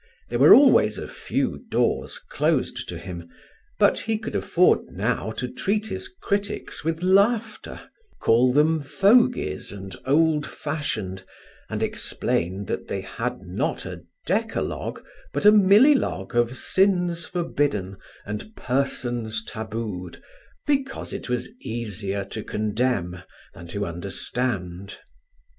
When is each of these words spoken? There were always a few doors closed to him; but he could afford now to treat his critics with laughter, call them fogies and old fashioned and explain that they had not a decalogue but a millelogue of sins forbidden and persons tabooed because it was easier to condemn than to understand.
There 0.29 0.39
were 0.39 0.55
always 0.55 0.97
a 0.97 1.07
few 1.07 1.59
doors 1.69 2.17
closed 2.17 2.89
to 2.89 2.97
him; 2.97 3.29
but 3.77 3.99
he 3.99 4.17
could 4.17 4.35
afford 4.35 4.89
now 4.89 5.29
to 5.33 5.47
treat 5.47 5.85
his 5.85 6.07
critics 6.23 6.83
with 6.83 7.03
laughter, 7.03 7.79
call 8.19 8.51
them 8.51 8.81
fogies 8.81 9.71
and 9.71 9.95
old 10.07 10.47
fashioned 10.47 11.23
and 11.69 11.83
explain 11.83 12.65
that 12.65 12.87
they 12.87 13.01
had 13.01 13.43
not 13.43 13.85
a 13.85 14.01
decalogue 14.25 15.03
but 15.33 15.45
a 15.45 15.51
millelogue 15.51 16.33
of 16.35 16.57
sins 16.57 17.25
forbidden 17.27 17.97
and 18.25 18.55
persons 18.55 19.45
tabooed 19.45 20.19
because 20.65 21.13
it 21.13 21.29
was 21.29 21.47
easier 21.59 22.25
to 22.25 22.43
condemn 22.43 23.21
than 23.53 23.67
to 23.67 23.85
understand. 23.85 24.97